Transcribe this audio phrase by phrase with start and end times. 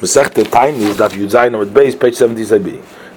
[0.00, 2.44] Masechta Tainis, that Yudzayin with base, page 70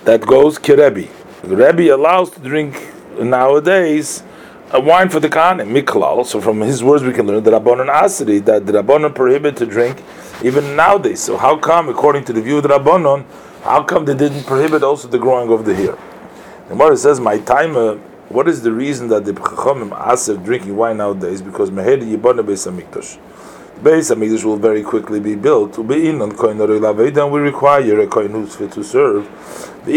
[0.03, 1.09] That goes Kirebi.
[1.43, 4.23] Rebbe allows to drink nowadays
[4.71, 6.25] a wine for the Kahanim, Miklal.
[6.25, 9.67] So from his words we can learn that Rabbanon Asri, that the Rabbanon prohibit to
[9.67, 10.01] drink
[10.43, 11.19] even nowadays.
[11.19, 13.25] So how come, according to the view of the Rabbanon,
[13.61, 15.95] how come they didn't prohibit also the growing of the hair?
[16.67, 17.93] The Gemara says, my time, uh,
[18.29, 21.43] what is the reason that the Chachamim Asr drinking wine nowadays?
[21.43, 23.19] Because Meher Yibana Beis HaMikdash.
[23.81, 25.73] Beis Hamikdash will very quickly be built.
[25.73, 29.27] To be in on kohen and we require a kohen who's fit to serve.
[29.87, 29.89] And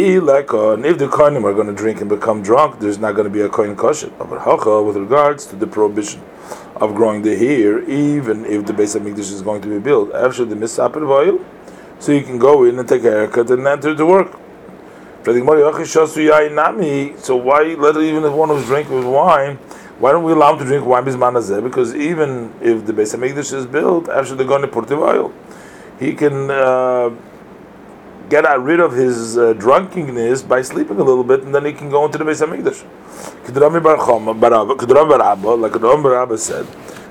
[0.86, 3.42] if the kohenim are going to drink and become drunk, there's not going to be
[3.42, 4.08] a kohen kosher.
[4.08, 6.22] With regards to the prohibition
[6.76, 10.46] of growing the hair, even if the Beis Hamikdash is going to be built after
[10.46, 11.44] the misapid oil,
[11.98, 14.38] so you can go in and take a haircut and enter to work.
[15.26, 15.32] So
[17.36, 19.58] why let even if one who's drinking with wine?
[19.98, 23.52] Why don't we allow him to drink wine bisman Because even if the Beis Hamikdash
[23.52, 25.32] is built after the Gone Purtiv oil,
[26.00, 27.10] he can uh,
[28.28, 31.90] get rid of his uh, drunkenness by sleeping a little bit, and then he can
[31.90, 32.84] go into the Beis Hamikdash.
[33.44, 36.66] Kedrami bar Abba, like Ram bar Abba said.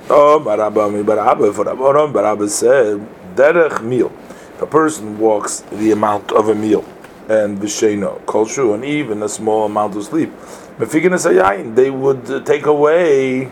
[0.10, 4.12] Oh, for Ram bar Abba said, Derech meal.
[4.60, 6.84] A person walks the amount of a meal,
[7.30, 10.32] and Visheno, Kolshu, and even a small amount of sleep,
[10.80, 13.52] they would take away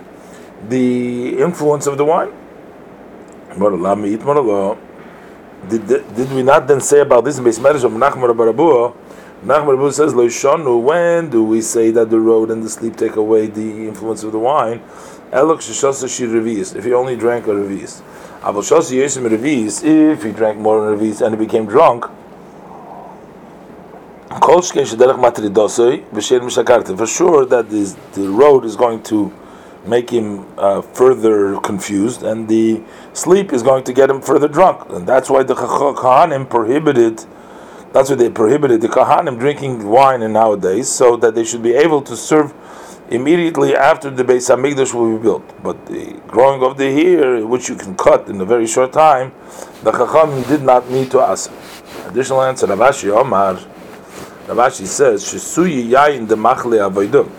[0.68, 2.32] the influence of the wine.
[5.70, 8.94] Did, did we not then say about this in Beis Medrash of Barabu
[9.94, 14.24] says, when do we say that the road and the sleep take away the influence
[14.24, 14.82] of the wine?
[15.34, 18.02] If he only drank a Revis,
[19.84, 22.06] if he drank more than Revis and he became drunk,
[26.98, 29.32] for sure that this, the road is going to
[29.86, 32.82] make him uh, further confused, and the
[33.14, 34.90] sleep is going to get him further drunk.
[34.90, 37.26] And that's why the Kahanim prohibited.
[37.92, 41.74] That's why they prohibited the Kahanim drinking wine in nowadays, so that they should be
[41.74, 42.54] able to serve
[43.10, 45.62] immediately after the Beis Hamikdash will be built.
[45.62, 49.34] But the growing of the hair, which you can cut in a very short time,
[49.84, 51.52] the Chacham did not need to ask.
[52.08, 53.60] Additional answer, Rav Ashi Omar.
[54.54, 57.30] Rav Ashi says, "Shesuyi yain de machle avodim."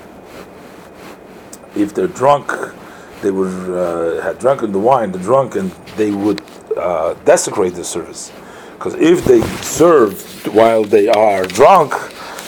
[1.77, 2.53] If they're drunk,
[3.21, 6.41] they would uh, had drunken the wine, the drunk, and they would
[6.77, 8.33] uh, desecrate the service.
[8.75, 10.23] Because if they serve
[10.55, 11.93] while they are drunk,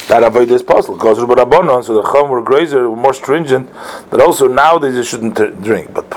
[0.09, 0.97] that avoid is possible.
[0.97, 3.71] Because so the Chum were grazer, were more stringent,
[4.11, 5.93] but also nowadays they shouldn't drink.
[5.95, 6.11] But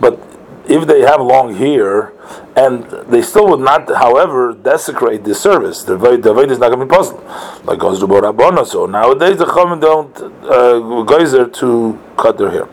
[0.00, 0.37] but
[0.68, 2.12] if they have long hair,
[2.56, 6.80] and they still would not, however, desecrate the service, the void, the is not going
[6.80, 7.24] to be possible.
[7.64, 8.64] Like goes to.
[8.66, 12.68] So nowadays the Chachamim don't uh, to cut their hair.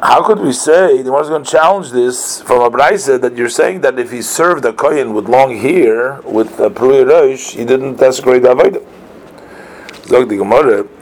[0.00, 3.48] How could we say the is going to challenge this from a brisa that you're
[3.48, 7.64] saying that if he served a kohen with long hair with a pruy rosh, he
[7.64, 8.82] didn't desecrate the avodah?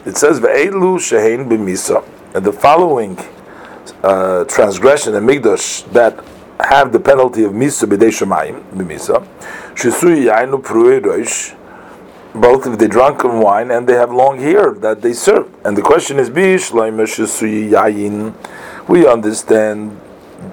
[0.06, 0.98] It says ve'elu
[1.46, 2.02] b'misa,
[2.34, 3.18] and the following
[4.02, 6.22] uh, transgression and migdash that
[6.60, 9.26] have the penalty of misa b'dei shemayim b'misa,
[9.74, 11.54] shisui yainu pruei
[12.34, 15.48] both if they drunk wine and they have long hair that they serve.
[15.64, 16.30] And the question is,
[18.88, 20.00] we understand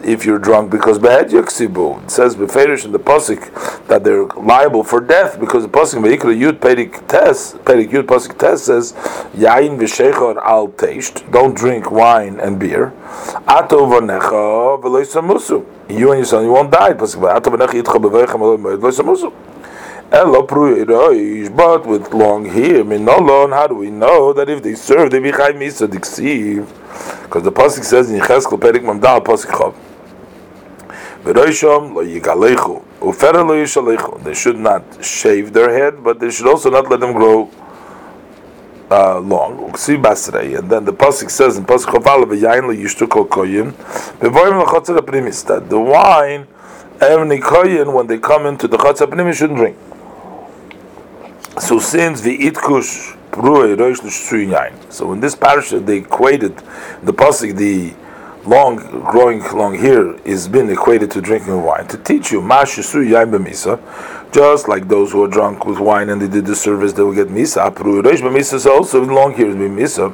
[0.04, 2.04] if you're drunk because bad yaksibu.
[2.04, 6.36] It says beferish in the pasuk that they're liable for death because the pasuk veikra
[6.38, 8.94] yud perik tes perik yud pasuk tes says
[9.34, 11.24] yain v'sheichor al teist.
[11.32, 12.94] Don't drink wine and beer.
[13.48, 15.66] Ato v'necha v'loy samusu.
[15.90, 16.94] You and your son, you won't die.
[16.94, 19.32] Pasuk ato v'necha yitcha b'veichem v'loy samusu.
[20.14, 25.32] But with long hair, minolon, how do we know that if they serve, they be
[25.32, 26.68] chai misa diksiv?
[27.24, 29.76] Because the pasuk says in Yecheskel Perik Mamdal pasuk Chav.
[31.24, 34.24] V'roishom lo yigalechu ufera lo yishalechu.
[34.24, 37.50] They should not shave their head, but they should also not let them grow
[38.92, 39.72] uh, long.
[39.72, 40.59] Uksi basrei.
[40.59, 43.72] And then the pasuk says in pasuk Chav v'yayin lo yishtu kol koyin
[44.20, 46.48] v'voyim l'chotzer aprimis that the wine
[47.01, 49.78] every koyin when they come into the chotzer aprimis shouldn't drink.
[51.60, 53.18] So since the itkush
[54.89, 56.56] so in this parasha they equated
[57.03, 57.94] the pasuk the
[58.47, 58.75] long
[59.12, 62.41] growing long hair is been equated to drinking wine to teach you
[64.33, 67.13] just like those who are drunk with wine and they did the service they will
[67.13, 67.71] get misa.
[67.71, 70.12] Misa is also long hair is misa.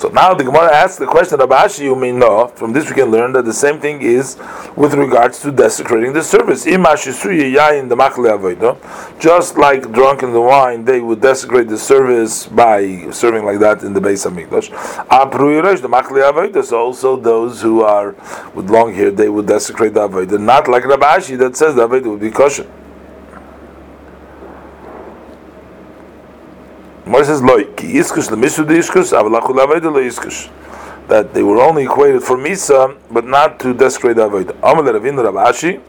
[0.00, 2.46] So now the Gemara asks the question of Ashi, you may know.
[2.46, 4.38] From this we can learn that the same thing is
[4.74, 6.64] with regards to desecrating the service.
[9.18, 13.82] Just like drunk in the wine, they would desecrate the service by serving like that
[13.82, 14.70] in the base of Mikdash.
[16.64, 18.14] So also those who are
[18.54, 20.40] with long hair, they would desecrate the Avodah.
[20.40, 22.66] Not like Rav Ashi that says the Avodah would be kosher.
[27.10, 30.48] Moshe says, "Loy ki iskush lemisu de iskush, avalachu laveda lo iskush."
[31.08, 34.54] That they were only equated for misa, but not to desecrate the avodah.
[34.62, 35.80] Amal Ravin Rabashi,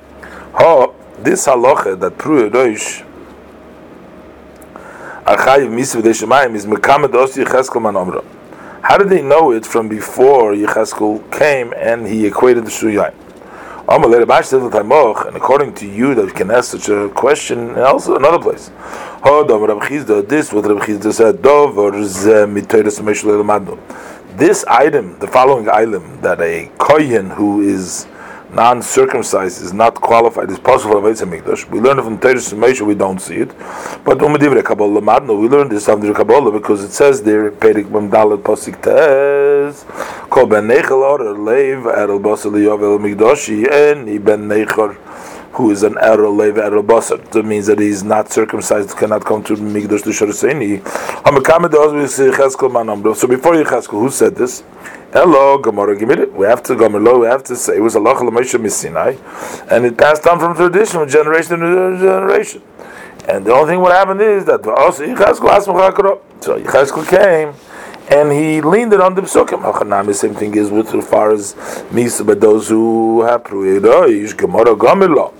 [0.53, 0.87] ha
[1.19, 3.03] this halacha that pru roish
[5.27, 8.23] archayiv misa v'dei is mekamed os Yecheskel man omra.
[8.81, 13.13] How did they know it from before Yecheskel came and he equated the shuyayim?
[13.87, 18.69] And according to you, that can ask such a question, and also another place.
[19.23, 21.41] This what Chisda said.
[24.37, 28.07] This item, the following item, that a kohen who is
[28.53, 31.65] non-circumcised is not qualified is possible for Aveitzah Mikdash.
[31.69, 33.53] We learn it from Teres Moshe, we don't see it.
[34.03, 39.85] But we learn this from the Kabbalah because it says there, Perik Bamdalet Posik Tez,
[40.31, 44.95] Kol Ben Nechel Or Leiv Erel Basel Yovel Mikdashi, and Ben Nechor,
[45.55, 47.17] who is an Erel Leiv Erel Basel.
[47.17, 50.79] That means that he is not circumcised, cannot come to Mikdash to Shoraseni.
[53.17, 54.63] So before Yecheskel, who said this?
[55.11, 56.27] Hello, Gemara Gemara.
[56.27, 57.19] We have to Gemara.
[57.19, 59.17] We have to say it was a Lachal Moshe Misinai,
[59.69, 62.61] and it passed on from tradition, from generation to generation.
[63.27, 67.53] And the only thing what happened is that also So Yecheskel came,
[68.09, 70.05] and he leaned it on the psukim.
[70.05, 71.53] The same thing is with as far as
[71.91, 75.31] misa, but those who have pruidoish oh, Gemara Gemara.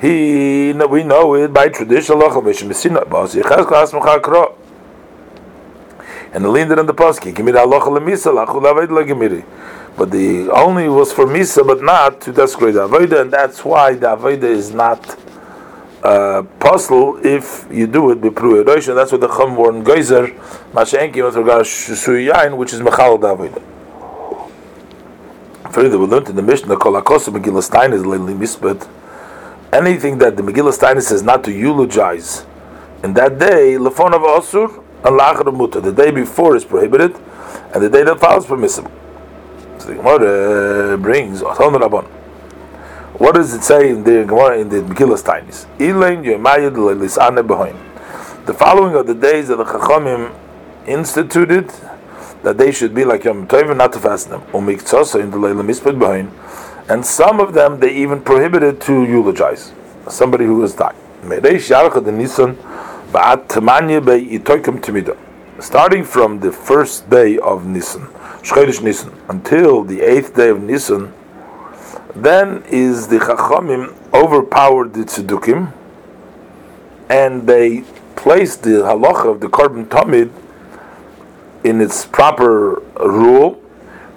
[0.00, 2.16] He, we know it by tradition.
[2.16, 3.08] Lachal Moshe Misinai.
[3.08, 4.56] But Yecheskel Asmachakro
[6.32, 7.34] and leaned it on the pasuk.
[9.96, 13.94] But the only was for misa, but not to desecrate the avodah, and that's why
[13.94, 15.02] the avodah is not
[16.02, 16.42] uh,
[17.22, 20.28] if you do it b'pru erosh, that's what the chum warn geyser
[20.72, 23.62] mashenki with regard to which is mechal David.
[25.72, 28.88] Further, we learned in the Mishnah, kol hakosu Megillas Tainis leili misbet.
[29.72, 32.44] Anything that the Megillah Stein says not to eulogize
[33.04, 35.80] in that day, lefon of asur and muta.
[35.80, 37.14] The day before is prohibited,
[37.72, 38.90] and the day that follows permissible.
[39.78, 41.40] So the Gemara brings
[43.20, 45.66] What does it say in the Gemara in the Megillah Tainis?
[48.46, 50.34] The following are the days that the Chachamim
[50.86, 51.68] instituted
[52.42, 54.40] that they should be like Yom Tov not to fast them.
[54.54, 56.30] in the.
[56.88, 59.74] And some of them they even prohibited to eulogize
[60.08, 60.96] somebody who has died.
[65.60, 68.06] Starting from the first day of Nisan,
[68.40, 71.12] Shchodesh Nisan, until the eighth day of Nisan,
[72.14, 75.72] then is the Chachamim overpowered the Tzedukim,
[77.08, 77.82] and they
[78.16, 80.30] placed the halacha of the Korban Tamid
[81.64, 83.60] in its proper rule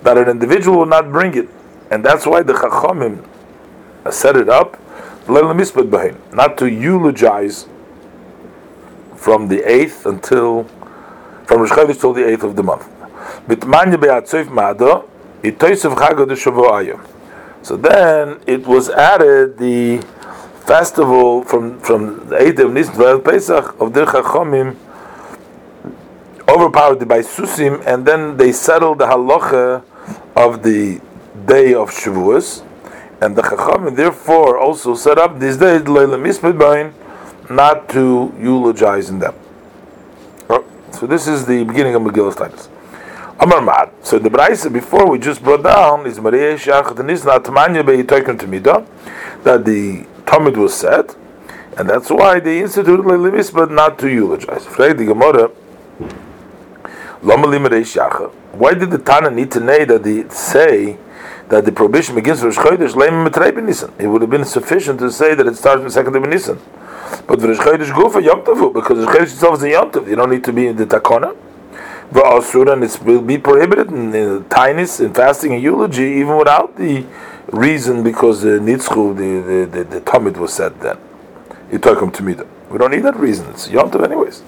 [0.04, 1.50] that an individual will not bring it,
[1.90, 3.24] and that's why the Chachamim
[4.12, 4.78] set it up,
[5.28, 7.68] not to eulogize
[9.16, 10.66] from the 8th until
[11.46, 12.90] from Rosh Chodesh till the 8th of the month.
[17.64, 20.06] So then it was added the
[20.68, 24.76] festival from from the 8th of Nisan Pesach of the Chachomim
[26.48, 29.84] overpowered Baisusim and then they settled the halacha
[30.36, 31.00] of the
[31.46, 32.64] day of Shavuos
[33.22, 35.80] and the Chachamim therefore also set up this day
[37.50, 39.36] not to eulogize in them.
[40.92, 42.70] So this is the beginning of Megillah's Titus.
[43.40, 43.92] Amar Mar.
[44.04, 48.86] So the Braisa before we just brought down is Maria Shachat Nisna Tamanya Be'itoikim Tamida
[49.44, 51.16] that the Talmud was said,
[51.78, 54.66] and that's why they instituted Leilimis, but not to eulogize.
[54.66, 55.50] Frag the Gemara.
[57.22, 60.98] Why did the Tana need to know that they say
[61.50, 62.94] that the prohibition begins with Rosh?
[64.00, 66.60] It would have been sufficient to say that it starts in second day of Nisan.
[67.26, 70.30] But for Chodesh Gufa Yom Tov, because Chodesh itself is a Yom Tov, you don't
[70.30, 71.36] need to be in the Takona.
[72.12, 77.06] And it will be prohibited in, in tinus, in fasting and eulogy, even without the
[77.48, 80.98] reason, because the Nitzchu, the, the, the, the Talmud was said then.
[81.72, 82.36] You took him to me.
[82.70, 83.50] We don't need that reason.
[83.50, 84.44] It's Yom Tov anyways.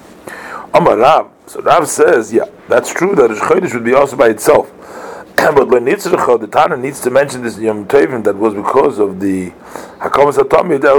[0.74, 1.32] Amar Rav.
[1.48, 4.72] So Rav says, yeah, that's true that Chodesh would be also by itself.
[5.36, 9.20] but when Nitzrcha, the Tana needs to mention this Yom Tovim that was because of
[9.20, 9.52] the
[10.00, 10.98] Hakamas Atomid El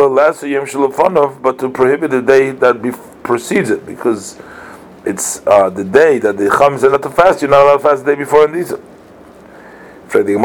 [0.49, 4.39] Yom Shalafonov, but to prohibit the day that be- precedes it, because
[5.07, 7.83] it's uh, the day that the Chum is allowed to fast, you're not allowed to
[7.83, 8.75] fast the day before in these.
[10.13, 10.39] Why do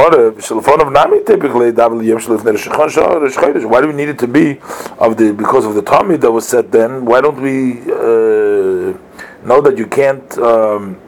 [3.87, 4.59] we need it to be
[4.99, 7.05] of the because of the Tommy that was set then?
[7.05, 8.97] Why don't we uh,
[9.45, 10.99] know that you can't um,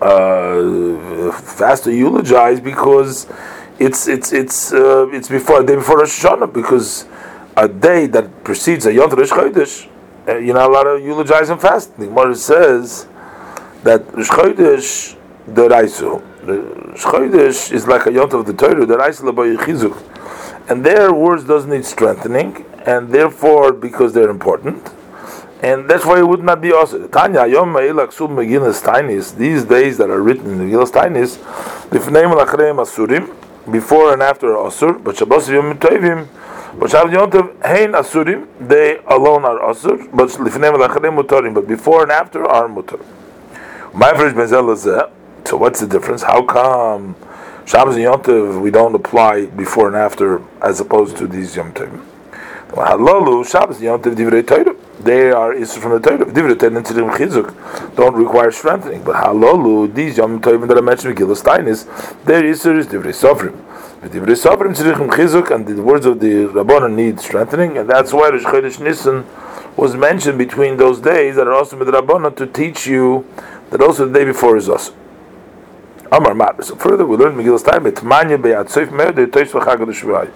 [0.00, 3.26] uh, fast or eulogize because
[3.78, 7.06] it's it's it's uh, it's before a day before Rosh Hashanah because
[7.56, 9.88] a day that precedes a Yom Rosh Chodesh,
[10.28, 11.96] uh, you're not allowed to eulogize and fast.
[11.98, 13.06] The Gemara says
[13.82, 14.28] that Rosh
[15.46, 15.68] the
[17.04, 20.70] Rosh is like a Yom of the Torah, the Raisu Laboy Chizuk.
[20.70, 24.92] And their words doesn't need strengthening, and therefore, because they're important,
[25.62, 29.36] and that's why it would not be also Tanya Yom Sub Megillas Tainis.
[29.36, 31.38] These days that are written in the Megillas Tainis,
[31.90, 33.32] Lifneim Lachrei Asurim,
[33.70, 36.26] before and after Asur, but Shabbos Yom Tovim,
[36.72, 42.02] Shabbos Yom Tov Hein Asurim, they alone are Asur, but Lifneim Lachrei Mutarim, but before
[42.02, 43.04] and after are Mutar.
[43.94, 44.84] My first Benzel is
[45.48, 46.22] So what's the difference?
[46.22, 47.14] How come
[47.66, 51.72] Shabbos and Yom Tov we don't apply before and after as opposed to these Yom
[51.74, 52.04] Tov?
[52.70, 54.74] Halalu Shabbos and Yom Tov Divrei Torah
[55.04, 56.24] they are is from the Torah.
[56.24, 59.02] Divrei Torah chizuk don't require strengthening.
[59.02, 63.58] But halolu these yom tovim that I mentioned Megillas Tainis, their isur is divrei sofrim.
[64.02, 64.44] And the words
[66.06, 69.24] of the Rabbanon need strengthening, and that's why Rosh Chodesh Nisan
[69.76, 73.24] was mentioned between those days that are also with Rabbanon to teach you
[73.70, 74.92] that also the day before is also.
[76.10, 76.64] Amar Mat.
[76.64, 77.92] So further, we learn Megillas Tainis.
[77.92, 80.32] Tmanya be'atzoif me'od toish v'chag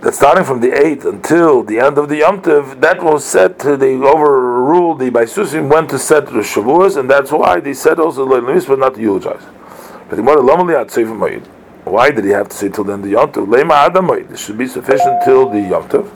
[0.00, 3.58] that starting from the 8th until the end of the Yom Tov, that was set,
[3.58, 7.98] to, they overruled the Baisusim, went to set the Shavuos, and that's why they said
[7.98, 9.42] also but not to eulogize.
[10.08, 11.48] But the Gemara,
[11.90, 13.46] why did he have to say till the end of the Yom Tov?
[13.46, 14.32] Lema Adamayid.
[14.32, 16.06] It should be sufficient till the Yom Tov.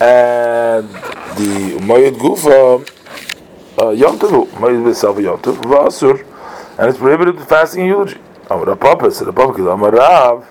[0.00, 0.88] And
[1.36, 6.26] the Umayyad Gufa, uh, Yom Tov, Yom Tov, Vasur,
[6.78, 8.18] and it's prohibited to fasting and eulogy.
[8.50, 10.50] Amar Papa said, Papa, Amar Rav,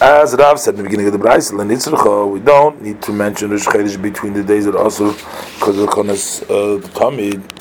[0.00, 3.96] as Rav said in the beginning of the Bryce, we don't need to mention Rosh
[3.96, 7.56] between the days that also because of the Konas uh, Tamid